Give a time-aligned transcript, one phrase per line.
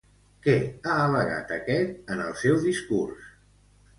[0.45, 3.29] Què ha al·legat aquest en el seu discurs?